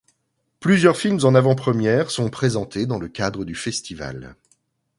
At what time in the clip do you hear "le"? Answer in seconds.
2.97-3.07